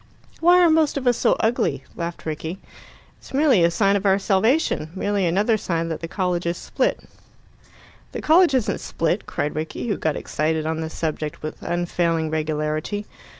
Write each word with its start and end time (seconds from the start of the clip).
"Why 0.39 0.59
are 0.63 0.69
most 0.71 0.97
of 0.97 1.05
us 1.05 1.15
so 1.15 1.33
ugly?" 1.41 1.83
laughed 1.95 2.25
Rickie. 2.25 2.57
"It's 3.19 3.35
merely 3.35 3.63
a 3.63 3.69
sign 3.69 3.95
of 3.95 4.03
our 4.03 4.17
salvation 4.17 4.89
merely 4.95 5.27
another 5.27 5.57
sign 5.57 5.89
that 5.89 5.99
the 5.99 6.07
college 6.07 6.47
is 6.47 6.57
split." 6.57 7.01
"The 8.11 8.19
college 8.19 8.55
isn't 8.55 8.79
split," 8.81 9.27
cried 9.27 9.53
Rickie, 9.55 9.89
who 9.89 9.97
got 9.97 10.17
excited 10.17 10.65
on 10.65 10.81
this 10.81 10.95
subject 10.95 11.43
with 11.43 11.61
unfailing 11.61 12.31
regularity. 12.31 13.05